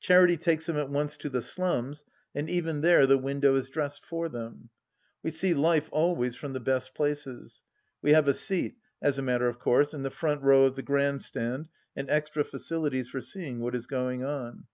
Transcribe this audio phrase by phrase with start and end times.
[0.00, 2.02] Charity takes them at once to the slums,
[2.34, 4.70] and even there the window is dressed for them.
[5.22, 7.64] We see Life always from the best places;
[8.00, 10.82] we have a seat as a matter of course in the front row of the
[10.82, 14.64] Grand Stand and extra facilities for seeing what is going on.